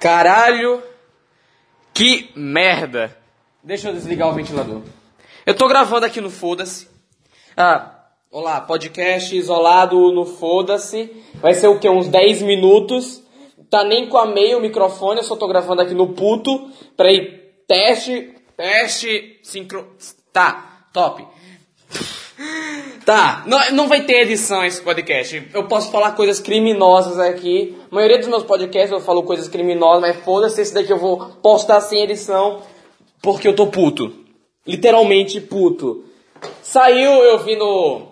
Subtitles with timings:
[0.00, 0.80] Caralho,
[1.92, 3.16] que merda.
[3.62, 4.82] Deixa eu desligar o ventilador.
[5.44, 6.88] Eu tô gravando aqui no Foda-se.
[7.56, 11.10] Ah, olá, podcast isolado no Foda-se.
[11.34, 11.88] Vai ser o que?
[11.88, 13.24] Uns 10 minutos.
[13.68, 16.70] Tá nem com a meio o microfone, eu só tô gravando aqui no puto.
[16.96, 19.96] Peraí, teste, teste, sincro...
[20.32, 21.26] Tá, top.
[23.04, 25.48] Tá, não, não vai ter edição esse podcast.
[25.52, 27.76] Eu posso falar coisas criminosas aqui.
[27.90, 31.18] A maioria dos meus podcasts eu falo coisas criminosas, mas foda-se, esse daqui eu vou
[31.42, 32.62] postar sem edição
[33.22, 34.12] porque eu tô puto.
[34.66, 36.04] Literalmente puto.
[36.62, 38.08] Saiu, eu vi no.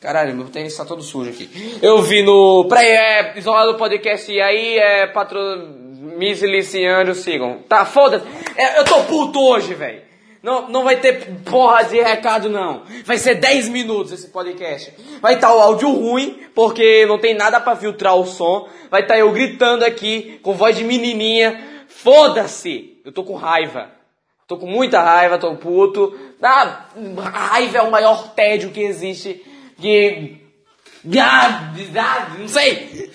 [0.00, 1.78] Caralho, meu tênis tá todo sujo aqui.
[1.82, 2.66] Eu vi no.
[2.68, 3.38] Peraí, é.
[3.38, 5.06] Isolado podcast e aí é.
[5.08, 5.38] Patro.
[6.16, 6.40] Miss
[7.16, 7.58] sigam.
[7.68, 8.24] Tá, foda-se.
[8.56, 10.02] É, eu tô puto hoje, velho.
[10.42, 12.82] Não, não vai ter porra de recado, não.
[13.04, 14.92] Vai ser 10 minutos esse podcast.
[15.20, 18.68] Vai estar tá o áudio ruim, porque não tem nada para filtrar o som.
[18.90, 21.84] Vai estar tá eu gritando aqui, com voz de menininha.
[21.86, 23.00] Foda-se!
[23.04, 23.90] Eu tô com raiva.
[24.48, 26.18] Tô com muita raiva, tô puto.
[26.42, 26.86] Ah,
[27.22, 29.44] raiva é o maior tédio que existe.
[29.80, 30.41] Que
[32.38, 33.10] não sei.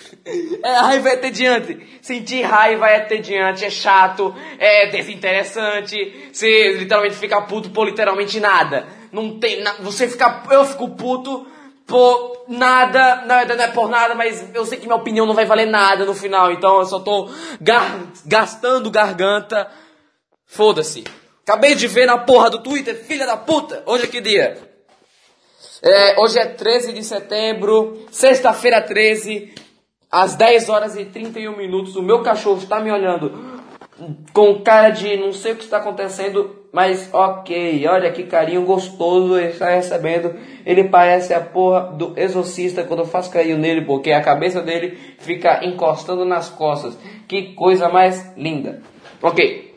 [0.62, 1.98] É, raiva é tediante.
[2.02, 6.30] Sentir raiva é tediante, é chato, é desinteressante.
[6.30, 8.86] Você literalmente fica puto por literalmente nada.
[9.10, 9.72] Não tem na...
[9.80, 10.42] Você fica.
[10.50, 11.46] Eu fico puto
[11.86, 13.22] por nada.
[13.24, 15.66] Na verdade não é por nada, mas eu sei que minha opinião não vai valer
[15.66, 16.52] nada no final.
[16.52, 18.00] Então eu só tô gar...
[18.26, 19.66] gastando garganta.
[20.44, 21.04] Foda-se.
[21.42, 23.82] Acabei de ver na porra do Twitter, filha da puta.
[23.86, 24.67] Hoje é que dia?
[25.82, 29.54] É, hoje é 13 de setembro, sexta-feira 13,
[30.10, 31.94] às 10 horas e 31 minutos.
[31.94, 33.58] O meu cachorro está me olhando
[34.32, 39.36] com cara de não sei o que está acontecendo, mas ok, olha que carinho gostoso
[39.36, 40.34] ele está recebendo.
[40.66, 44.98] Ele parece a porra do exorcista quando eu faço carinho nele, porque a cabeça dele
[45.18, 46.98] fica encostando nas costas.
[47.28, 48.82] Que coisa mais linda.
[49.22, 49.67] Ok.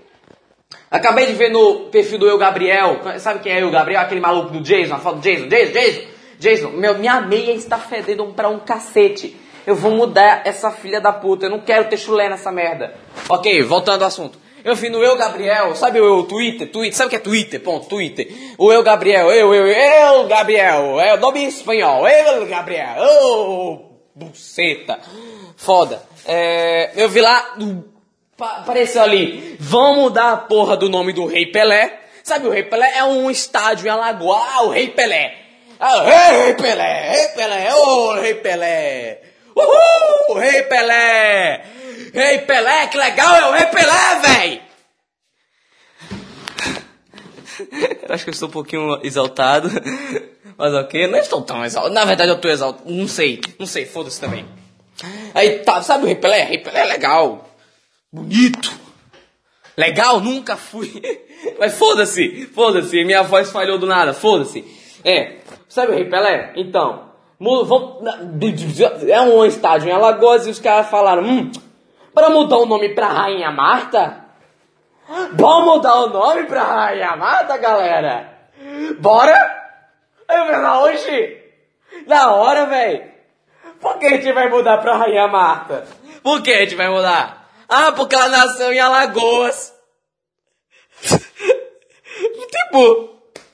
[0.91, 2.99] Acabei de ver no perfil do Eu Gabriel.
[3.17, 4.01] Sabe quem é Eu Gabriel?
[4.01, 6.01] Aquele maluco do Jason, a foto do Jason, Jason, Jason.
[6.37, 9.39] Jason, meu, minha meia está fedendo pra um cacete.
[9.65, 11.45] Eu vou mudar essa filha da puta.
[11.45, 12.93] Eu não quero ter chulé nessa merda.
[13.29, 14.37] Ok, voltando ao assunto.
[14.65, 16.69] Eu vi no Eu Gabriel, sabe o Eu Twitter?
[16.69, 17.61] Twitter, sabe o que é Twitter?
[17.61, 18.27] Ponto, Twitter.
[18.57, 23.79] O Eu Gabriel, eu, eu, eu Gabriel, é o nome espanhol, Eu Gabriel, oh,
[24.13, 24.99] buceta.
[25.55, 26.03] Foda.
[26.27, 27.55] É, eu vi lá
[28.43, 31.99] apareceu ali, vamos mudar a porra do nome do Rei Pelé.
[32.23, 34.41] Sabe, o Rei Pelé é um estádio em Alagoas.
[34.53, 35.35] Ah, o Rei Pelé.
[35.79, 39.21] Ah, Rei Pelé, Rei Pelé, ô oh, Rei Pelé.
[39.55, 41.65] Uhul, Rei Pelé.
[42.13, 44.61] Rei Pelé, que legal é o Rei Pelé, véi.
[48.09, 49.69] Acho que eu estou um pouquinho exaltado.
[50.57, 51.93] Mas ok, não estou tão exaltado.
[51.93, 52.91] Na verdade eu estou exaltado.
[52.91, 54.45] Não sei, não sei, foda-se também.
[55.33, 56.43] Aí tá, sabe o Rei Pelé?
[56.43, 57.50] Rei Pelé é legal
[58.11, 58.71] bonito.
[59.77, 61.01] Legal, nunca fui.
[61.57, 64.65] Mas foda-se, foda-se, minha voz falhou do nada, foda-se.
[65.03, 66.53] É, sabe o Rei Pelé?
[66.55, 67.11] Então,
[69.07, 71.51] é um estádio em Alagoas e os caras falaram, hum,
[72.13, 74.25] para mudar o nome pra Rainha Marta?
[75.33, 78.31] Vamos mudar o nome pra Rainha Marta, galera?
[78.99, 79.33] Bora?
[80.29, 81.37] Eu vou lá hoje?
[82.07, 83.11] Da hora, velho.
[83.79, 85.87] Por que a gente vai mudar pra Rainha Marta?
[86.21, 87.40] Por que a gente vai mudar?
[87.73, 89.73] Ah, porque ela nasceu em Alagoas.
[92.51, 93.09] tipo,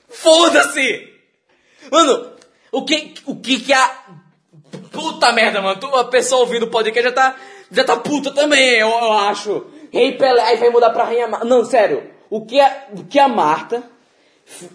[0.08, 1.08] foda-se!
[1.88, 2.32] Mano,
[2.72, 3.96] o que, o que que a...
[4.90, 5.94] Puta merda, mano.
[5.94, 7.36] A pessoa ouvindo o podcast já tá,
[7.70, 9.64] já tá puta também, eu, eu acho.
[9.92, 11.46] Rei Pelé, aí vai mudar pra Rainha Marta.
[11.46, 12.10] Não, sério.
[12.28, 13.84] O que a, o que a Marta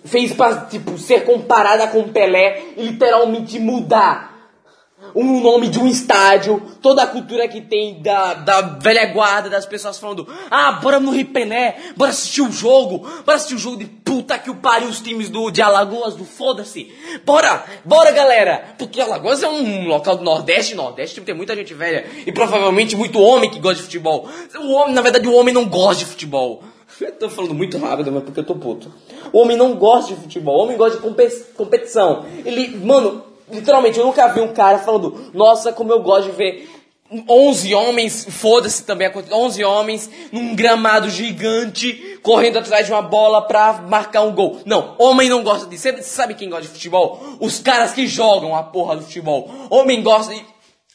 [0.05, 4.32] fez pra, tipo, ser comparada com Pelé e literalmente mudar
[5.15, 9.65] um nome de um estádio, toda a cultura que tem da, da velha guarda, das
[9.65, 13.85] pessoas falando, ah, bora no Ripené, bora assistir o jogo, bora assistir o jogo de
[13.85, 16.91] puta que o pariu os times do, de Alagoas, do foda-se.
[17.25, 22.05] Bora, bora galera, porque Alagoas é um local do Nordeste, Nordeste tem muita gente velha
[22.25, 24.27] e provavelmente muito homem que gosta de futebol.
[24.59, 26.63] O homem, na verdade, o homem não gosta de futebol.
[27.01, 28.91] Eu tô falando muito rápido, mas porque eu tô puto.
[29.31, 32.25] O homem não gosta de futebol, o homem gosta de competição.
[32.45, 33.23] Ele, mano,
[33.53, 36.69] literalmente, eu nunca vi um cara falando, nossa, como eu gosto de ver
[37.29, 43.73] 11 homens, foda-se também, 11 homens num gramado gigante correndo atrás de uma bola pra
[43.87, 44.61] marcar um gol.
[44.65, 45.83] Não, homem não gosta disso.
[45.83, 47.21] Você sabe quem gosta de futebol?
[47.39, 49.49] Os caras que jogam a porra do futebol.
[49.69, 50.43] Homem gosta de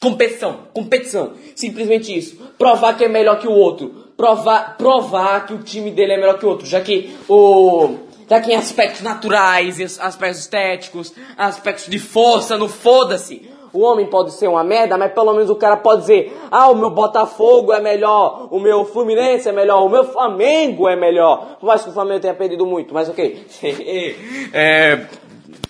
[0.01, 1.33] competição, competição.
[1.55, 2.35] Simplesmente isso.
[2.57, 4.09] Provar que é melhor que o outro.
[4.17, 6.65] Provar, provar que o time dele é melhor que o outro.
[6.65, 7.95] Já que o
[8.29, 13.49] já que em aspectos naturais, aspectos estéticos, aspectos de força, no foda-se.
[13.71, 16.75] O homem pode ser uma merda, mas pelo menos o cara pode dizer: ah, o
[16.75, 21.57] meu Botafogo é melhor, o meu Fluminense é melhor, o meu Flamengo é melhor.
[21.59, 23.45] Por mais que o Flamengo tenha perdido muito, mas ok.
[24.53, 25.05] é,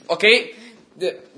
[0.08, 0.56] ok?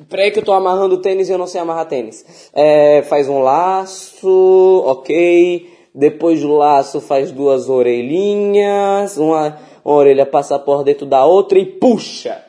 [0.09, 2.49] Peraí que eu tô amarrando tênis e eu não sei amarrar tênis.
[2.53, 5.69] É, faz um laço, ok.
[5.93, 11.65] Depois do laço faz duas orelhinhas, uma, uma orelha passa por dentro da outra e
[11.65, 12.43] puxa.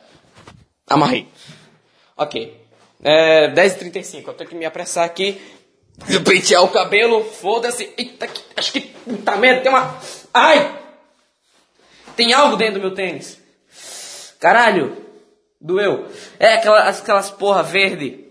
[0.87, 1.27] Amarrei.
[2.17, 2.61] Ok.
[3.03, 5.41] É, 10h35, eu tenho que me apressar aqui.
[6.25, 7.93] Pentear o cabelo, foda-se.
[7.97, 8.81] Eita, acho que.
[8.81, 9.99] Puta merda, tem uma.
[10.33, 10.79] Ai!
[12.15, 13.41] Tem algo dentro do meu tênis.
[14.39, 14.97] Caralho!
[15.61, 16.07] Doeu.
[16.39, 18.25] É aquelas, aquelas porra verde.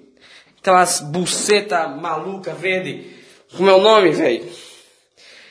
[0.60, 3.16] Aquelas buceta maluca verde.
[3.56, 4.50] Como é o nome, velho?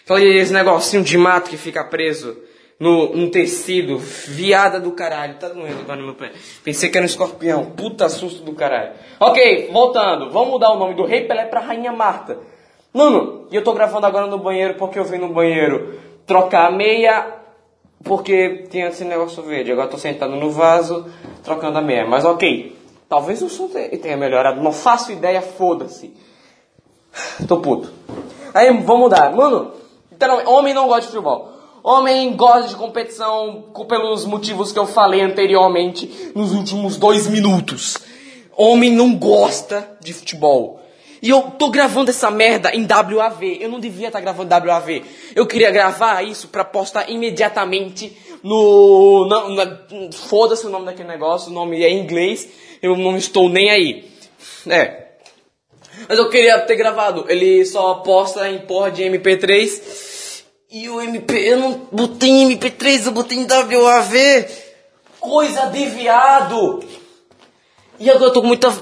[0.05, 2.50] Aqueles negocinho de mato que fica preso
[2.80, 3.98] no, no tecido.
[3.98, 5.36] Viada do caralho.
[5.38, 6.32] Tá doendo agora no meu pé.
[6.64, 7.66] Pensei que era um escorpião.
[7.66, 8.92] Puta susto do caralho.
[9.20, 10.30] Ok, voltando.
[10.30, 12.38] Vamos mudar o nome do Rei Pelé pra Rainha Marta.
[12.92, 16.70] Mano, e eu tô gravando agora no banheiro porque eu vim no banheiro trocar a
[16.72, 17.36] meia
[18.02, 19.70] porque tinha esse negócio verde.
[19.70, 21.06] Agora tô sentado no vaso
[21.44, 22.06] trocando a meia.
[22.06, 22.74] Mas ok,
[23.08, 24.60] talvez o som tenha melhorado.
[24.62, 26.12] Não faço ideia, foda-se.
[27.46, 27.92] Tô puto.
[28.54, 29.32] Aí vamos mudar.
[29.36, 29.72] Mano,
[30.10, 31.50] então, homem não gosta de futebol.
[31.82, 37.96] Homem gosta de competição pelos motivos que eu falei anteriormente nos últimos dois minutos.
[38.56, 40.80] Homem não gosta de futebol.
[41.22, 43.58] E eu tô gravando essa merda em WAV.
[43.60, 45.02] Eu não devia estar tá gravando WAV.
[45.34, 49.28] Eu queria gravar isso para postar imediatamente no.
[50.12, 52.48] Foda-se o nome daquele negócio, o nome é em inglês.
[52.82, 54.10] Eu não estou nem aí.
[54.66, 55.08] É.
[56.08, 57.26] Mas eu queria ter gravado.
[57.28, 60.09] Ele só posta em porra de MP3.
[60.70, 64.46] E o MP, eu não botei em MP3, eu botei WAV.
[65.19, 66.84] Coisa de viado.
[67.99, 68.72] E agora eu tô com muita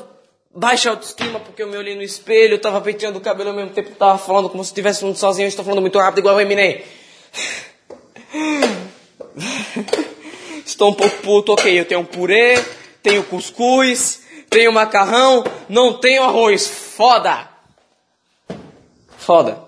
[0.54, 3.70] baixa autoestima porque eu me olhei no espelho, eu tava penteando o cabelo ao mesmo
[3.70, 6.40] tempo tava falando como se estivesse falando sozinho, eu estou falando muito rápido igual o
[6.40, 6.84] Eminem.
[10.66, 12.62] Estou um pouco puto, ok, eu tenho um purê,
[13.02, 16.66] tenho cuscuz, tenho macarrão, não tenho arroz.
[16.66, 17.48] Foda!
[19.16, 19.67] Foda.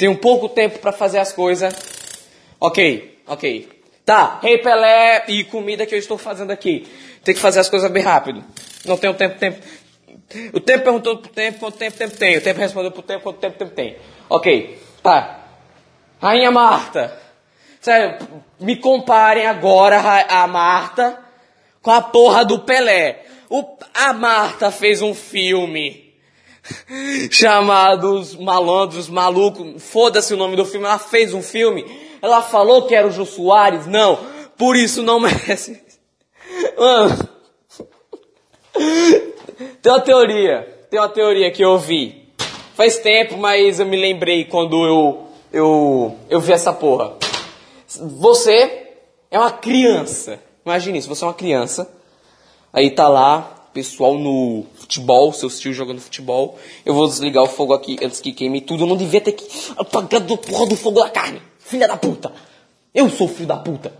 [0.00, 1.74] Tenho pouco tempo para fazer as coisas.
[2.58, 3.68] Ok, ok.
[4.02, 6.88] Tá, Rei Pelé e comida que eu estou fazendo aqui.
[7.22, 8.42] Tem que fazer as coisas bem rápido.
[8.86, 9.60] Não tenho tempo, tempo.
[10.54, 12.38] O tempo perguntou pro tempo, quanto tempo, tempo tem.
[12.38, 13.96] O tempo respondeu pro tempo, quanto tempo, tempo tem.
[14.30, 15.44] Ok, tá.
[16.18, 17.20] Rainha Marta.
[17.78, 18.26] Sério,
[18.58, 20.00] me comparem agora
[20.30, 21.18] a Marta
[21.82, 23.26] com a porra do Pelé.
[23.50, 26.09] O, a Marta fez um filme
[27.30, 29.82] chamados Malandros Malucos.
[29.82, 30.86] Foda-se o nome do filme.
[30.86, 31.84] Ela fez um filme.
[32.22, 33.86] Ela falou que era o Jô Soares.
[33.86, 34.18] Não.
[34.56, 35.80] Por isso não merece.
[36.78, 37.28] Mano.
[39.82, 40.86] Tem uma teoria.
[40.90, 42.28] Tem uma teoria que eu ouvi.
[42.74, 47.14] Faz tempo, mas eu me lembrei quando eu, eu, eu vi essa porra.
[48.18, 48.88] Você
[49.30, 50.40] é uma criança.
[50.64, 51.90] Imagine isso, você é uma criança.
[52.72, 56.58] Aí tá lá, pessoal no futebol, seus tios jogando futebol.
[56.84, 58.84] Eu vou desligar o fogo aqui antes que queime tudo.
[58.84, 59.46] Eu não devia ter que
[59.76, 61.40] apagar do porra do fogo da carne.
[61.58, 62.32] Filha da puta.
[62.94, 63.92] Eu sou filho da puta.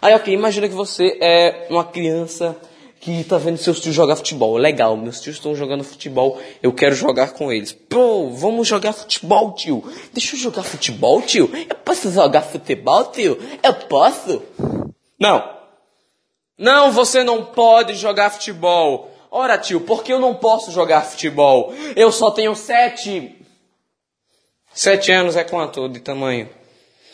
[0.00, 2.56] Aí, ok, imagina que você é uma criança
[3.02, 4.56] que tá vendo seus tios jogar futebol.
[4.56, 7.72] Legal, meus tios estão jogando futebol, eu quero jogar com eles.
[7.72, 9.82] Pô, vamos jogar futebol, tio.
[10.12, 11.50] Deixa eu jogar futebol, tio.
[11.68, 13.36] Eu posso jogar futebol, tio?
[13.62, 14.42] Eu posso?
[15.18, 15.61] Não.
[16.62, 19.10] Não, você não pode jogar futebol.
[19.32, 21.74] Ora, tio, por que eu não posso jogar futebol?
[21.96, 23.34] Eu só tenho sete.
[24.72, 26.48] Sete anos é quanto de tamanho?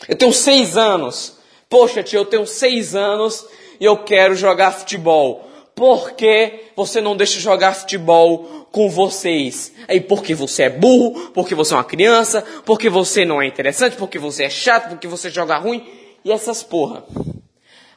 [0.07, 1.39] Eu tenho seis anos.
[1.67, 3.47] Poxa, tio, eu tenho seis anos
[3.81, 5.49] e eu quero jogar futebol.
[5.75, 9.73] Por que você não deixa jogar futebol com vocês?
[9.89, 13.97] Aí, porque você é burro, porque você é uma criança, porque você não é interessante,
[13.97, 15.89] porque você é chato, porque você joga ruim
[16.23, 17.03] e essas porra.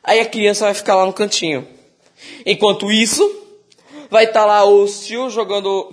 [0.03, 1.67] Aí a criança vai ficar lá no cantinho.
[2.45, 3.23] Enquanto isso,
[4.09, 5.91] vai estar tá lá o tio jogando.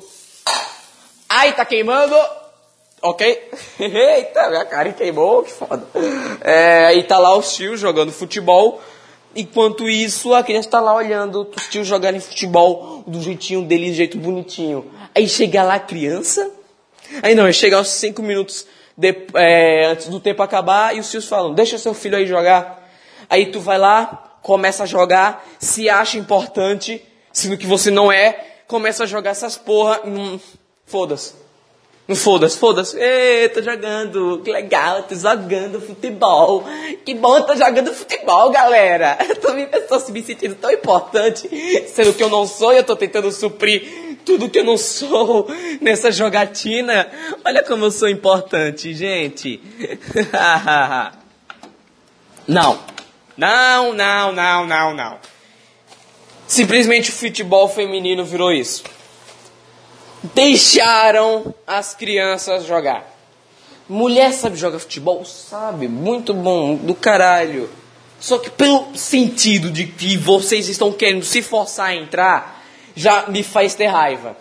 [1.28, 2.16] Ai, tá queimando!
[3.00, 3.50] Ok?
[3.78, 5.86] Eita, minha cara queimou, que foda.
[6.40, 8.80] É, aí tá lá os tios jogando futebol.
[9.36, 14.18] Enquanto isso, a criança tá lá olhando os tios jogarem futebol do jeitinho deles, jeito
[14.18, 14.90] bonitinho.
[15.14, 16.50] Aí chega lá a criança.
[17.22, 21.28] Aí não, chega aos cinco minutos de, é, antes do tempo acabar e os tios
[21.28, 22.77] falam: Deixa seu filho aí jogar.
[23.28, 28.44] Aí tu vai lá, começa a jogar, se acha importante, sendo que você não é,
[28.66, 30.00] começa a jogar essas porra.
[30.04, 30.38] Hum,
[30.86, 31.34] foda-se.
[32.08, 32.98] Não foda-se, foda-se.
[32.98, 36.64] Ei, tô jogando, que legal, tô jogando futebol.
[37.04, 39.18] Que bom, tô jogando futebol, galera.
[39.28, 41.50] Eu tô me, tô me sentindo tão importante,
[41.86, 45.46] sendo que eu não sou e eu tô tentando suprir tudo que eu não sou
[45.80, 47.10] nessa jogatina.
[47.44, 49.60] Olha como eu sou importante, gente.
[52.48, 52.78] não.
[53.38, 55.18] Não, não, não, não, não.
[56.48, 58.82] Simplesmente o futebol feminino virou isso.
[60.34, 63.16] Deixaram as crianças jogar.
[63.88, 65.24] Mulher sabe jogar futebol?
[65.24, 65.86] Sabe.
[65.86, 67.70] Muito bom, do caralho.
[68.18, 72.64] Só que pelo sentido de que vocês estão querendo se forçar a entrar,
[72.96, 74.36] já me faz ter raiva.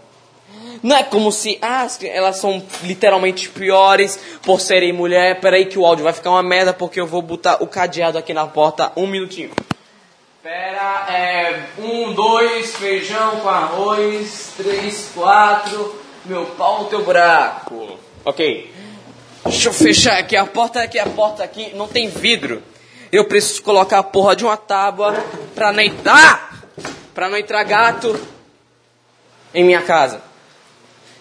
[0.84, 5.40] Não é como se ah, elas são literalmente piores por serem mulher.
[5.40, 8.34] Peraí que o áudio vai ficar uma merda porque eu vou botar o cadeado aqui
[8.34, 9.52] na porta um minutinho.
[10.44, 11.64] Pera, é.
[11.78, 14.54] Um, dois, feijão com arroz.
[14.56, 16.00] Três, quatro.
[16.24, 18.00] Meu pau, teu buraco.
[18.24, 18.74] Ok.
[19.44, 21.74] Deixa eu fechar aqui a porta aqui, a porta aqui.
[21.76, 22.64] Não tem vidro.
[23.12, 25.16] Eu preciso colocar a porra de uma tábua
[25.56, 26.64] pra não entrar.
[27.14, 28.20] Pra não entrar gato
[29.54, 30.22] em minha casa.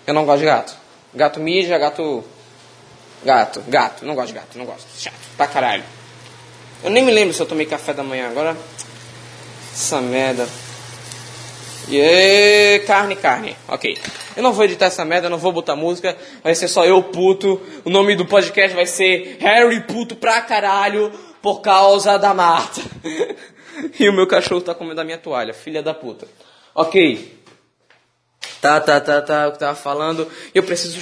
[0.07, 0.77] Eu não gosto de gato.
[1.15, 2.25] Gato mija, gato.
[3.25, 4.05] Gato, gato.
[4.05, 4.87] Não gosto de gato, não gosto.
[4.99, 5.85] Chato, pra caralho.
[6.85, 8.57] Eu nem me lembro se eu tomei café da manhã agora.
[9.73, 10.47] Essa merda.
[11.89, 13.57] E carne, carne.
[13.69, 13.99] Ok.
[14.37, 16.17] Eu não vou editar essa merda, não vou botar música.
[16.43, 17.61] Vai ser só eu puto.
[17.85, 21.11] O nome do podcast vai ser Harry Puto pra caralho
[21.41, 22.81] por causa da Marta.
[23.99, 26.27] e o meu cachorro tá comendo a minha toalha, filha da puta.
[26.75, 27.36] Ok.
[28.61, 30.27] Tá, tá, tá, tá, o que tava falando.
[30.55, 30.99] Eu preciso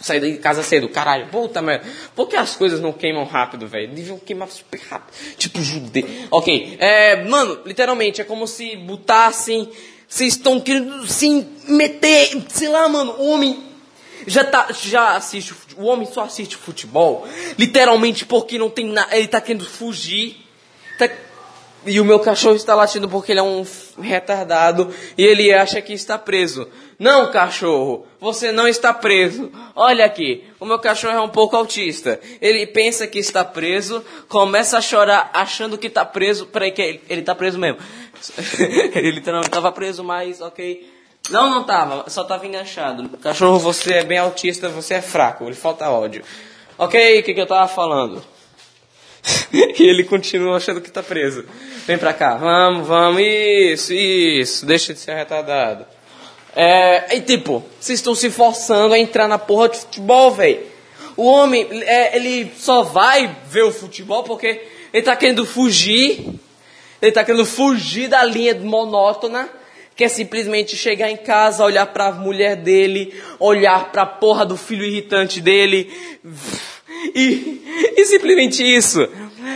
[0.00, 0.88] sair de casa cedo.
[0.88, 1.86] Caralho, puta merda.
[2.14, 3.92] Por que as coisas não queimam rápido, velho?
[3.92, 5.14] Deviam queimar super rápido.
[5.36, 6.06] Tipo judeu.
[6.30, 6.76] Ok.
[6.78, 9.70] É, mano, literalmente, é como se botassem.
[10.08, 12.42] Vocês estão querendo se meter.
[12.48, 13.64] Sei lá, mano, o homem.
[14.26, 15.54] Já, tá, já assiste.
[15.76, 17.26] O homem só assiste futebol.
[17.58, 19.16] Literalmente porque não tem nada.
[19.16, 20.36] Ele tá querendo fugir.
[20.98, 21.08] Tá
[21.86, 23.64] e o meu cachorro está latindo porque ele é um
[24.00, 26.68] retardado e ele acha que está preso.
[26.98, 29.50] Não, cachorro, você não está preso.
[29.74, 32.20] Olha aqui, o meu cachorro é um pouco autista.
[32.40, 36.46] Ele pensa que está preso, começa a chorar achando que está preso.
[36.46, 37.78] Peraí, que ele, ele está preso mesmo.
[38.94, 40.86] ele literalmente estava preso, mas ok.
[41.30, 43.08] Não, não estava, só estava enganchado.
[43.18, 46.22] Cachorro, você é bem autista, você é fraco, lhe falta ódio.
[46.76, 48.22] Ok, o que, que eu estava falando?
[49.52, 51.44] e ele continua achando que tá preso.
[51.86, 55.84] Vem pra cá, vamos, vamos, isso, isso, deixa de ser retardado.
[56.54, 60.60] É, e tipo, vocês estão se forçando a entrar na porra de futebol, velho.
[61.16, 64.62] O homem, é, ele só vai ver o futebol porque
[64.92, 66.26] ele tá querendo fugir,
[67.00, 69.48] ele tá querendo fugir da linha monótona,
[69.94, 74.84] que é simplesmente chegar em casa, olhar pra mulher dele, olhar pra porra do filho
[74.84, 75.92] irritante dele,
[77.14, 79.08] e, e simplesmente isso.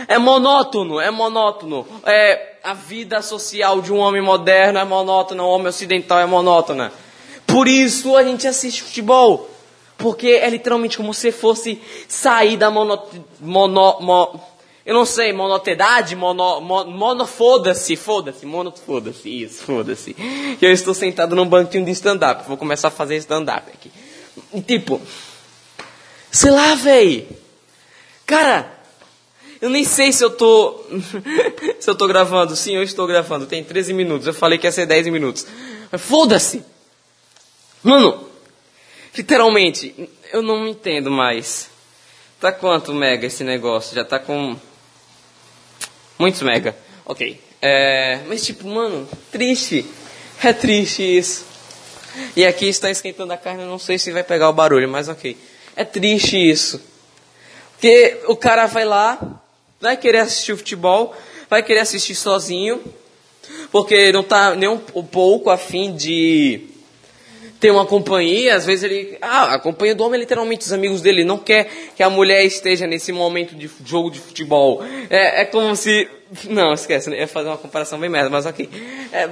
[0.07, 1.85] É monótono, é monótono.
[2.05, 6.91] É, a vida social de um homem moderno é monótona, o homem ocidental é monótona.
[7.45, 9.49] Por isso a gente assiste futebol.
[9.97, 13.01] Porque é literalmente como se fosse sair da mono,
[13.39, 14.39] mono, mo,
[14.85, 20.15] eu não sei, monotedade, mono, mono, mono foda-se, foda-se, mono, foda-se, isso, foda-se.
[20.61, 23.89] Eu estou sentado num banquinho de stand-up, vou começar a fazer stand-up aqui.
[24.67, 24.99] Tipo,
[26.35, 27.27] sei lá, véi.
[28.25, 28.69] Cara,
[29.61, 30.83] eu nem sei se eu tô.
[31.79, 32.55] se eu tô gravando.
[32.55, 33.45] Sim, eu estou gravando.
[33.45, 34.27] Tem 13 minutos.
[34.27, 35.47] Eu falei que ia ser 10 minutos.
[35.97, 36.63] Foda-se!
[37.81, 38.27] Mano,
[39.15, 41.69] literalmente, eu não entendo mais.
[42.39, 43.95] Tá quanto mega esse negócio?
[43.95, 44.57] Já tá com.
[46.19, 46.75] Muitos mega.
[47.05, 47.39] Ok.
[47.61, 48.21] É...
[48.27, 49.85] Mas tipo, mano, triste.
[50.43, 51.45] É triste isso.
[52.35, 55.07] E aqui está esquentando a carne, eu não sei se vai pegar o barulho, mas
[55.07, 55.37] ok.
[55.75, 56.81] É triste isso.
[57.73, 59.19] Porque o cara vai lá,
[59.79, 61.13] vai querer assistir futebol,
[61.49, 62.81] vai querer assistir sozinho,
[63.71, 66.69] porque não está nem um pouco afim de
[67.59, 68.55] ter uma companhia.
[68.55, 69.17] Às vezes ele.
[69.21, 71.23] Ah, a companhia do homem é literalmente os amigos dele.
[71.23, 74.83] Não quer que a mulher esteja nesse momento de jogo de futebol.
[75.09, 76.07] É, é como se.
[76.45, 78.69] Não, esquece, ia fazer uma comparação bem merda, mas ok.
[79.11, 79.29] É,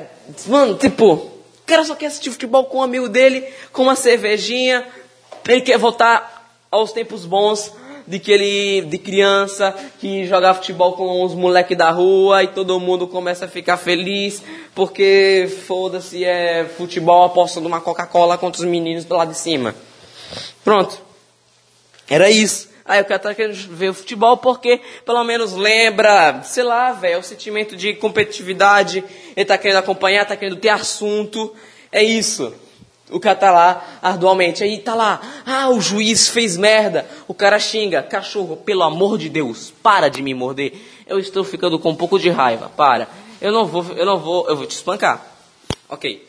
[0.47, 4.85] mano, tipo, o cara só quer assistir futebol com um amigo dele, com uma cervejinha.
[5.47, 6.32] Ele quer voltar
[6.74, 7.72] aos tempos bons
[8.06, 12.80] de que ele, de criança, que jogava futebol com os moleques da rua e todo
[12.80, 19.06] mundo começa a ficar feliz porque foda-se, é futebol apostando uma Coca-Cola contra os meninos
[19.06, 19.75] do lado de cima.
[20.63, 21.00] Pronto.
[22.10, 22.70] Era isso.
[22.84, 27.20] Aí o cara tá querendo ver o futebol porque pelo menos lembra, sei lá, velho,
[27.20, 29.03] o sentimento de competitividade,
[29.36, 31.56] ele tá querendo acompanhar, tá querendo ter assunto.
[31.92, 32.53] É isso.
[33.13, 37.08] O cara tá lá arduamente, aí tá lá, ah, o juiz fez merda.
[37.27, 40.74] O cara xinga, cachorro, pelo amor de Deus, para de me morder.
[41.05, 43.08] Eu estou ficando com um pouco de raiva, para.
[43.39, 45.24] Eu não vou, eu não vou, eu vou te espancar.
[45.88, 46.27] Ok.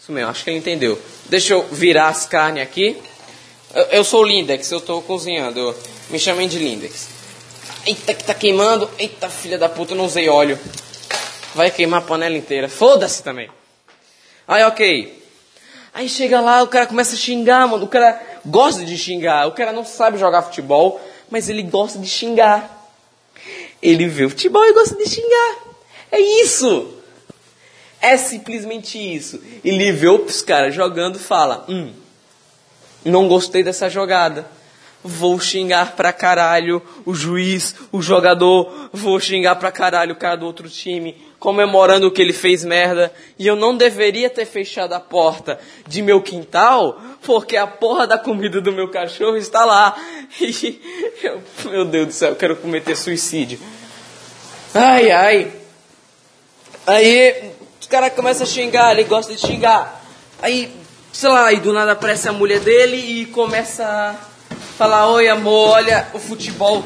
[0.00, 0.98] Isso mesmo, acho que ele entendeu.
[1.26, 2.96] Deixa eu virar as carnes aqui.
[3.74, 5.74] Eu, eu sou o Lindex, eu tô cozinhando.
[6.08, 7.08] Me chamem de Lindex.
[7.84, 8.88] Eita, que tá queimando.
[8.98, 10.58] Eita, filha da puta, eu não usei óleo.
[11.54, 12.66] Vai queimar a panela inteira.
[12.66, 13.50] Foda-se também.
[14.48, 15.23] Aí, ok.
[15.94, 17.84] Aí chega lá, o cara começa a xingar, mano.
[17.84, 19.46] O cara gosta de xingar.
[19.46, 22.90] O cara não sabe jogar futebol, mas ele gosta de xingar.
[23.80, 25.56] Ele vê o futebol e gosta de xingar.
[26.10, 26.94] É isso.
[28.00, 29.40] É simplesmente isso.
[29.64, 31.92] Ele vê os caras jogando e fala: Hum,
[33.04, 34.46] não gostei dessa jogada.
[35.06, 38.88] Vou xingar pra caralho o juiz, o jogador.
[38.90, 43.12] Vou xingar pra caralho o cara do outro time, comemorando que ele fez merda.
[43.38, 48.16] E eu não deveria ter fechado a porta de meu quintal, porque a porra da
[48.16, 49.94] comida do meu cachorro está lá.
[50.40, 50.80] E
[51.22, 53.58] eu, meu Deus do céu, eu quero cometer suicídio.
[54.74, 55.52] Ai, ai.
[56.86, 60.02] Aí os caras começam a xingar, ele gosta de xingar.
[60.40, 60.74] Aí,
[61.12, 64.33] sei lá, aí do nada aparece a mulher dele e começa a
[64.76, 66.84] falar: Oi, amor, olha o futebol.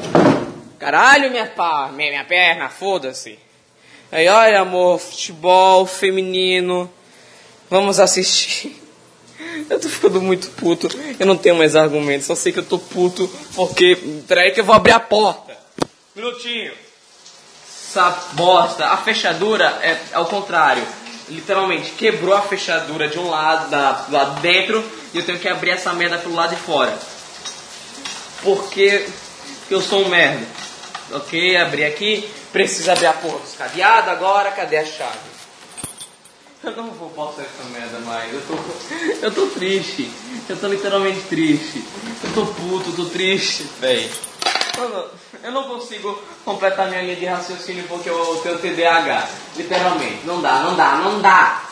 [0.77, 3.37] Caralho, minha pá, minha, minha perna, foda-se.
[4.11, 6.91] Aí, olha, amor, futebol feminino.
[7.69, 8.75] Vamos assistir.
[9.69, 10.87] Eu tô ficando muito puto.
[11.19, 12.27] Eu não tenho mais argumentos.
[12.27, 13.97] Só sei que eu tô puto porque.
[14.27, 15.57] Peraí que eu vou abrir a porta.
[16.15, 16.71] Minutinho
[17.89, 20.83] essa bosta, a fechadura é ao contrário.
[21.27, 25.47] Literalmente, quebrou a fechadura de um lado, da, do lado dentro, e eu tenho que
[25.47, 26.95] abrir essa merda pelo lado de fora.
[28.43, 29.07] Porque
[29.69, 30.45] eu sou um merda.
[31.11, 32.29] Ok, abri aqui.
[32.51, 34.51] Preciso abrir a porta dos cadeados agora.
[34.51, 35.17] Cadê a chave?
[36.61, 38.33] Eu não vou passar essa merda mais.
[38.33, 40.11] Eu tô, eu tô triste.
[40.47, 41.83] Eu tô literalmente triste.
[42.23, 44.11] Eu tô puto, tô triste, véi.
[45.43, 49.29] Eu não consigo completar minha linha de raciocínio porque eu tenho TDAH.
[49.55, 50.25] Literalmente.
[50.25, 51.63] Não dá, não dá, não dá.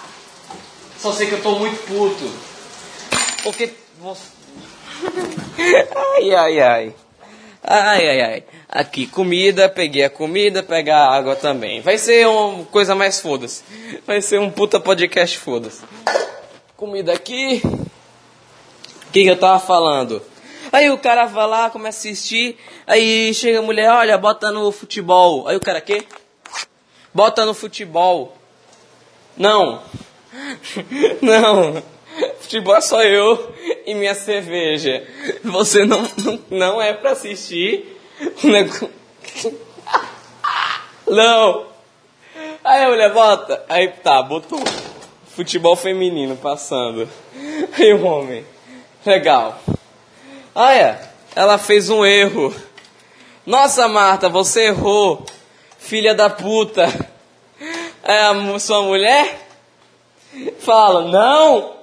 [1.00, 2.32] Só sei que eu tô muito puto.
[3.44, 4.37] Porque você.
[6.18, 6.96] ai, ai, ai.
[7.64, 8.44] Ai, ai, ai.
[8.70, 11.82] Aqui, comida, peguei a comida, pegar a água também.
[11.82, 13.64] Vai ser uma coisa mais foda-se.
[14.06, 15.82] Vai ser um puta podcast foda-se.
[16.76, 17.62] Comida aqui.
[17.64, 20.22] O que, que eu tava falando?
[20.72, 24.72] Aí o cara vai lá, começa a assistir, aí chega a mulher, olha, bota no
[24.72, 25.48] futebol.
[25.48, 26.06] Aí o cara, quê?
[27.14, 28.38] Bota no futebol.
[29.38, 29.82] Não.
[31.22, 31.84] Não.
[32.40, 33.54] Futebol é só eu
[33.86, 35.06] e minha cerveja.
[35.44, 37.98] Você não, não, não é pra assistir.
[41.08, 41.68] Não.
[42.64, 43.64] Aí a mulher bota.
[43.70, 44.60] Aí tá, botou
[45.38, 47.08] futebol feminino passando.
[47.78, 48.44] Aí o homem.
[49.06, 49.60] Legal.
[50.56, 51.00] Ah, é.
[51.36, 52.54] Ela fez um erro.
[53.46, 55.24] Nossa, Marta, você errou.
[55.78, 56.88] Filha da puta.
[58.04, 59.48] É a sua mulher?
[60.60, 61.77] Fala, não.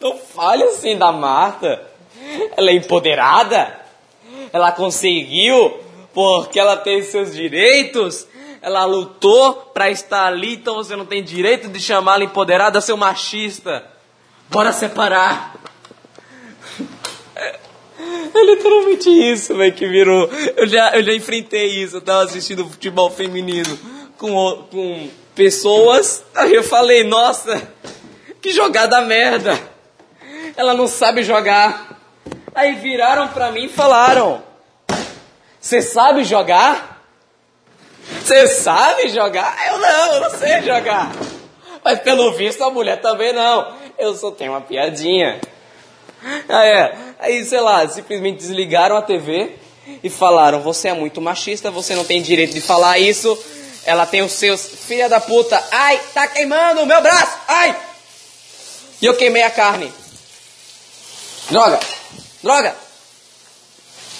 [0.00, 1.82] Não fale assim da Marta.
[2.56, 3.78] Ela é empoderada.
[4.52, 5.78] Ela conseguiu
[6.14, 8.26] porque ela tem seus direitos.
[8.62, 13.84] Ela lutou para estar ali, então você não tem direito de chamá-la empoderada, seu machista.
[14.48, 15.54] Bora separar.
[18.34, 20.28] É literalmente isso, velho, que virou.
[20.56, 21.96] Eu já, eu já enfrentei isso.
[21.96, 23.78] Eu tava assistindo futebol feminino
[24.16, 26.24] com, com pessoas.
[26.34, 27.70] Aí eu falei, nossa,
[28.40, 29.69] que jogada merda.
[30.60, 31.98] Ela não sabe jogar.
[32.54, 34.42] Aí viraram pra mim e falaram:
[35.58, 37.02] Você sabe jogar?
[38.22, 39.56] Você sabe jogar?
[39.68, 41.12] Eu não, eu não sei jogar.
[41.82, 43.74] Mas pelo visto a mulher também não.
[43.98, 45.40] Eu só tenho uma piadinha.
[46.46, 46.94] Ah, é.
[47.18, 49.56] Aí, sei lá, simplesmente desligaram a TV
[50.04, 53.42] e falaram: Você é muito machista, você não tem direito de falar isso.
[53.86, 54.66] Ela tem os seus.
[54.66, 57.74] Filha da puta, ai, tá queimando o meu braço, ai!
[59.00, 59.99] E eu queimei a carne.
[61.50, 61.80] Droga,
[62.44, 62.76] droga!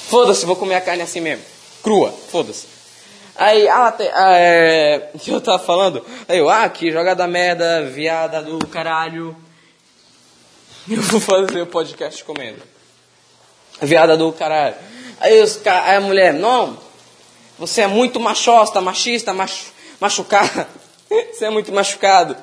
[0.08, 1.44] Foda-se, vou comer a carne assim mesmo.
[1.80, 2.66] Crua, foda-se.
[3.36, 6.04] Aí, ah, te, ah, é, que eu tava falando?
[6.28, 9.36] Aí eu, ah, que jogada merda, viada do caralho.
[10.90, 12.60] Eu vou fazer o podcast comendo.
[13.80, 14.74] Viada do caralho.
[15.20, 16.76] Aí, os, aí a mulher, não,
[17.56, 19.66] você é muito machosta, machista, machu,
[20.00, 20.66] machucado.
[21.32, 22.36] Você é muito machucado.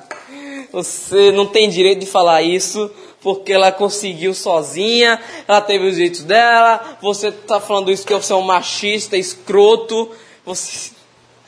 [0.71, 2.91] Você não tem direito de falar isso
[3.27, 6.97] porque ela conseguiu sozinha, ela teve os direitos dela.
[7.01, 10.09] Você tá falando isso que eu sou um machista, escroto.
[10.45, 10.91] Você.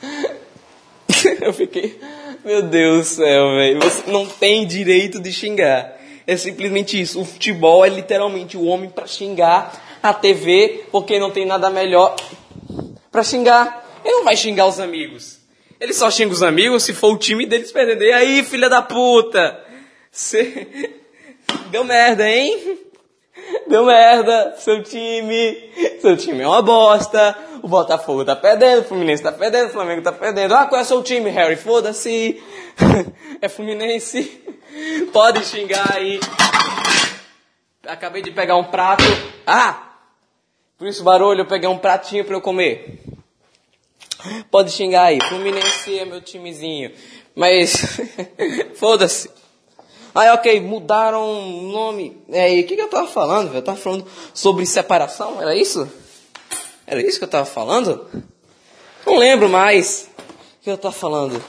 [1.40, 1.98] eu fiquei.
[2.44, 3.80] Meu Deus do céu, velho.
[3.80, 5.96] Você não tem direito de xingar.
[6.26, 7.18] É simplesmente isso.
[7.18, 12.14] O futebol é literalmente o homem para xingar a TV, porque não tem nada melhor
[13.10, 13.88] para xingar.
[14.04, 15.38] Ele não vai xingar os amigos.
[15.80, 18.12] Ele só xinga os amigos se for o time deles perder.
[18.12, 19.58] Aí, filha da puta!
[20.12, 20.99] Cê...
[21.70, 22.78] Deu merda, hein?
[23.68, 25.70] Deu merda, seu time.
[26.00, 27.36] Seu time é uma bosta.
[27.62, 30.54] O Botafogo tá perdendo, o Fluminense tá perdendo, o Flamengo tá perdendo.
[30.54, 31.56] Ah, qual é o seu time, Harry?
[31.56, 32.42] Foda-se.
[33.42, 34.42] É Fluminense.
[35.14, 36.20] Pode xingar aí.
[37.86, 39.04] Acabei de pegar um prato.
[39.46, 39.94] Ah!
[40.76, 43.00] Por isso barulho, eu peguei um pratinho pra eu comer.
[44.50, 45.18] Pode xingar aí.
[45.28, 46.92] Fluminense é meu timezinho.
[47.34, 47.98] Mas,
[48.74, 49.30] foda-se.
[50.14, 52.16] Aí, ok, mudaram o nome.
[52.30, 53.54] É, o que, que eu tava falando?
[53.54, 55.88] Eu tava falando sobre separação, era isso?
[56.86, 58.06] Era isso que eu tava falando?
[59.06, 60.10] Não lembro mais.
[60.60, 61.42] O que eu tava falando?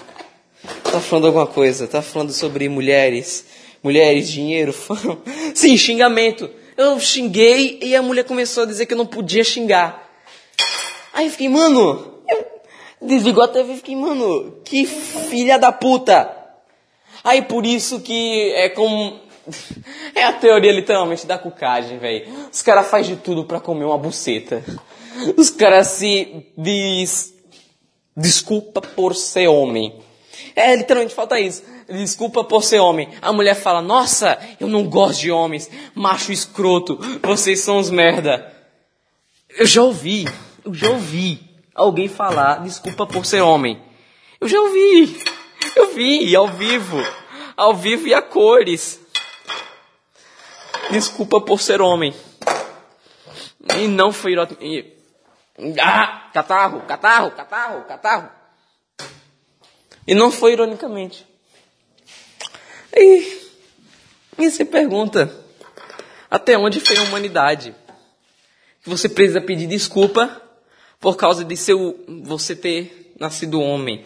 [0.64, 1.86] Eu tava falando alguma coisa.
[1.86, 3.46] Eu tava falando sobre mulheres.
[3.84, 5.18] Mulheres, dinheiro, fama.
[5.56, 6.50] Sim, xingamento.
[6.78, 10.08] Eu xinguei e a mulher começou a dizer que eu não podia xingar.
[11.14, 12.22] Aí eu fiquei, mano,
[13.02, 16.41] desligou a TV e fiquei, mano, que filha da puta.
[17.24, 19.20] Aí por isso que é como.
[20.14, 22.50] É a teoria literalmente da cucagem, velho.
[22.52, 24.64] Os caras fazem de tudo para comer uma buceta.
[25.36, 27.34] Os caras se diz.
[28.16, 30.00] Desculpa por ser homem.
[30.56, 31.64] É, literalmente falta isso.
[31.88, 33.10] Desculpa por ser homem.
[33.22, 35.70] A mulher fala: Nossa, eu não gosto de homens.
[35.96, 37.00] Macho escroto.
[37.24, 38.54] Vocês são os merda.
[39.58, 40.28] Eu já ouvi.
[40.64, 41.40] Eu já ouvi
[41.74, 43.80] alguém falar desculpa por ser homem.
[44.40, 45.20] Eu já ouvi.
[45.76, 46.98] Eu vi, ao vivo.
[47.56, 49.00] Ao vivo e a cores.
[50.92, 52.14] Desculpa por ser homem.
[53.78, 54.94] E não foi e...
[55.80, 56.30] Ah!
[56.34, 58.30] Catarro, catarro, catarro, catarro.
[60.08, 61.28] E não foi ironicamente.
[62.96, 63.42] E,
[64.38, 65.34] e você pergunta,
[66.30, 67.76] até onde foi a humanidade?
[68.86, 70.42] Você precisa pedir desculpa
[71.00, 74.06] por causa de seu, você ter nascido homem.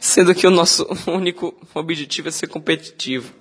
[0.00, 3.32] Sendo que o nosso único objetivo é ser competitivo.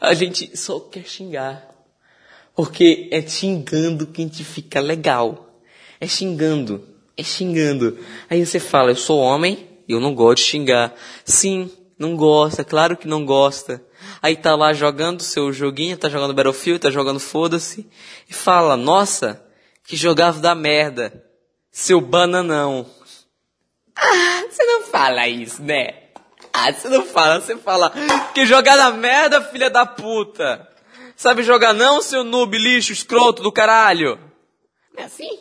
[0.00, 1.70] A gente só quer xingar.
[2.54, 5.60] Porque é xingando que a gente fica legal.
[6.00, 6.86] É xingando.
[7.16, 7.98] É xingando.
[8.28, 10.94] Aí você fala, eu sou homem eu não gosto de xingar.
[11.24, 13.82] Sim, não gosta, claro que não gosta.
[14.22, 17.86] Aí tá lá jogando seu joguinho, tá jogando Battlefield, tá jogando foda-se.
[18.28, 19.42] E fala, nossa,
[19.86, 21.24] que jogava da merda.
[21.70, 22.86] Seu bananão.
[23.96, 26.04] Ah, você não fala isso, né?
[26.52, 27.92] Ah, você não fala, você fala
[28.34, 30.68] que jogar na merda, filha da puta.
[31.16, 34.18] Sabe jogar não, seu noob lixo escroto do caralho?
[34.96, 35.38] Não é assim?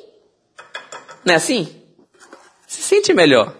[1.26, 1.84] Não é assim?
[2.68, 3.56] Se sente melhor.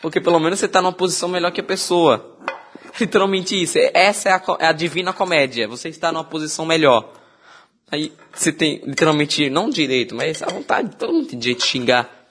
[0.00, 2.38] Porque pelo menos você está numa posição melhor que a pessoa.
[3.00, 3.78] Literalmente isso.
[3.94, 5.68] Essa é a, é a divina comédia.
[5.68, 7.12] Você está numa posição melhor.
[7.90, 12.21] Aí você tem literalmente, não direito, mas a vontade, todo mundo tem direito de xingar.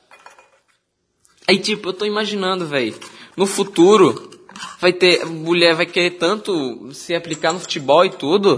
[1.52, 2.98] Aí, tipo, eu tô imaginando, velho,
[3.36, 4.32] no futuro
[4.80, 8.58] vai ter, mulher vai querer tanto se aplicar no futebol e tudo,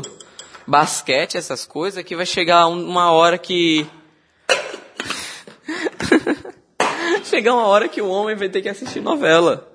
[0.68, 3.88] basquete, essas coisas, que vai chegar uma hora que.
[7.26, 9.68] chegar uma hora que o homem vai ter que assistir novela.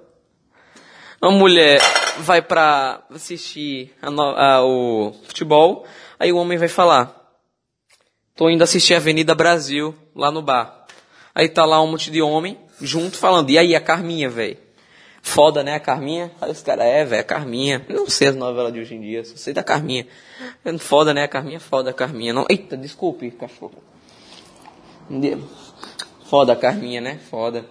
[1.20, 1.80] Uma mulher
[2.18, 5.84] vai pra assistir a no, a, o futebol,
[6.20, 7.36] aí o homem vai falar:
[8.36, 10.86] Tô indo assistir Avenida Brasil lá no bar.
[11.34, 14.56] Aí tá lá um monte de homem junto falando, e aí a Carminha, velho?
[15.20, 16.30] Foda, né, a Carminha?
[16.40, 17.84] Aí os caras, é, velho, a Carminha.
[17.88, 20.06] Não sei as novelas de hoje em dia, só sei da Carminha.
[20.78, 21.60] Foda, né, a Carminha?
[21.60, 22.32] Foda a Carminha.
[22.32, 22.46] Não...
[22.48, 23.82] Eita, desculpe, cachorro.
[26.24, 27.18] Foda a Carminha, né?
[27.30, 27.64] Foda.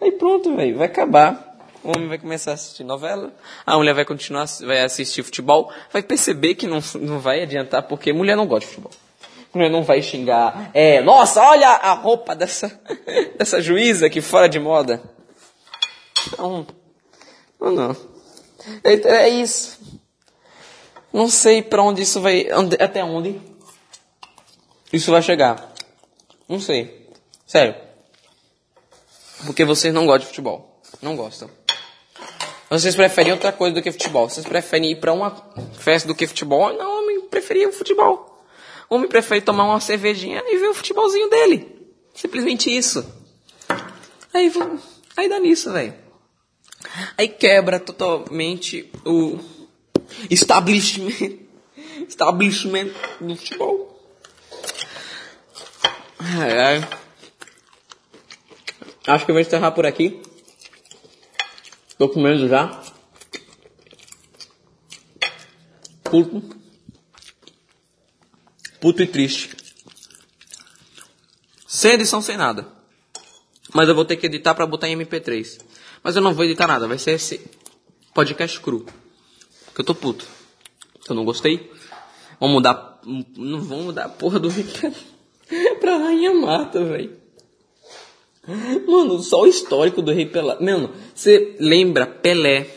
[0.00, 1.52] Aí pronto, velho, vai acabar.
[1.82, 3.30] O homem vai começar a assistir novela,
[3.66, 8.10] a mulher vai continuar, vai assistir futebol, vai perceber que não, não vai adiantar, porque
[8.10, 9.03] mulher não gosta de futebol
[9.54, 10.70] não vai xingar.
[10.74, 12.80] É, nossa, olha a roupa dessa,
[13.38, 15.02] dessa juíza aqui fora de moda.
[16.38, 16.66] Não,
[17.60, 17.96] não, não.
[18.82, 19.78] É, é isso.
[21.12, 22.48] Não sei para onde isso vai,
[22.80, 23.40] até onde
[24.92, 25.72] isso vai chegar.
[26.48, 27.08] Não sei.
[27.46, 27.74] Sério.
[29.46, 30.80] Porque vocês não gostam de futebol.
[31.00, 31.48] Não gostam.
[32.70, 34.28] Vocês preferem outra coisa do que futebol.
[34.28, 35.30] Vocês preferem ir para uma
[35.74, 36.72] festa do que futebol?
[36.72, 38.33] Não, eu preferia o futebol.
[38.94, 41.66] Homem prefere tomar uma cervejinha e ver o futebolzinho dele.
[42.14, 43.04] Simplesmente isso.
[44.32, 44.52] Aí,
[45.16, 45.94] aí dá nisso, velho.
[47.18, 49.40] Aí quebra totalmente o
[50.30, 51.40] establishment,
[52.06, 54.00] establishment do futebol.
[56.20, 56.88] Ai, ai.
[59.08, 60.22] Acho que eu vou encerrar por aqui.
[61.98, 62.80] Tô comendo já.
[66.04, 66.63] Puto
[68.84, 69.56] puto e triste.
[71.66, 72.68] Sem edição, sem nada.
[73.72, 75.58] Mas eu vou ter que editar para botar em MP3.
[76.02, 77.40] Mas eu não vou editar nada, vai ser esse.
[78.12, 78.84] Podcast cru.
[79.64, 80.26] Porque eu tô puto.
[81.08, 81.72] Eu não gostei.
[82.38, 83.00] Vamos mudar.
[83.06, 84.92] Não vamos mudar a porra do Pelé
[85.80, 87.16] pra Rainha Mata, velho.
[88.86, 90.58] Mano, só o histórico do Rei Pelé.
[90.60, 92.68] Mano, você lembra Pelé?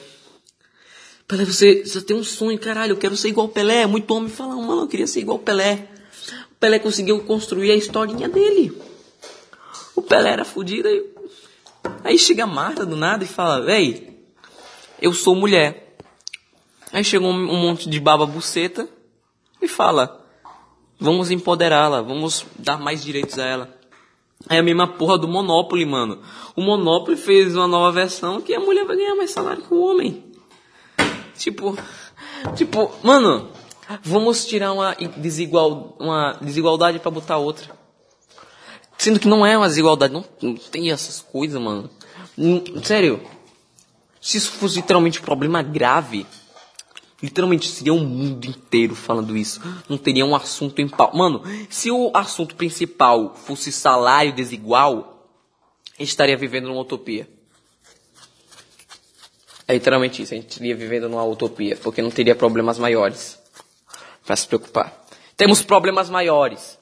[1.27, 3.85] Pelé, você, você tem um sonho, caralho, eu quero ser igual Pelé.
[3.85, 5.96] Muito homem fala, mano, eu queria ser igual Pelé.
[6.59, 8.81] Pelé conseguiu construir a historinha dele.
[9.95, 11.03] O Pelé era fudido aí.
[12.03, 14.17] Aí chega a Marta do nada e fala, véi,
[15.01, 15.95] eu sou mulher.
[16.91, 18.87] Aí chega um, um monte de baba buceta
[19.61, 20.25] e fala,
[20.99, 23.77] vamos empoderá-la, vamos dar mais direitos a ela.
[24.49, 26.21] É a mesma porra do Monopoly, mano.
[26.55, 29.81] O Monopoly fez uma nova versão que a mulher vai ganhar mais salário que o
[29.81, 30.23] homem.
[31.35, 31.77] Tipo,
[32.55, 33.51] tipo, mano,
[34.03, 37.77] vamos tirar uma desigual, uma desigualdade para botar outra.
[38.97, 41.89] Sendo que não é uma desigualdade, não, não tem essas coisas, mano.
[42.83, 43.21] Sério,
[44.19, 46.25] se isso fosse literalmente um problema grave,
[47.21, 49.61] literalmente seria o um mundo inteiro falando isso.
[49.87, 51.15] Não teria um assunto em pau.
[51.15, 55.29] Mano, se o assunto principal fosse salário desigual,
[55.99, 57.29] estaria vivendo numa utopia.
[59.67, 63.37] É literalmente isso, a gente estaria vivendo numa utopia, porque não teria problemas maiores
[64.27, 65.07] para se preocupar.
[65.37, 66.77] Temos problemas maiores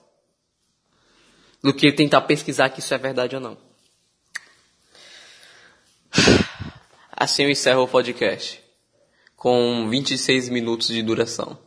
[1.63, 3.57] do que tentar pesquisar que isso é verdade ou não.
[7.15, 8.61] Assim eu encerro o podcast
[9.35, 11.57] com 26 minutos de duração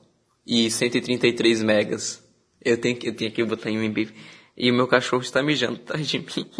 [0.44, 2.22] e 133 megas.
[2.62, 4.12] Eu tenho eu tenho que botar em MB.
[4.56, 6.50] E o meu cachorro está mijando atrás de mim.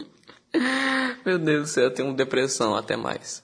[1.26, 2.76] Meu Deus do céu, eu tenho depressão.
[2.76, 3.42] Até mais.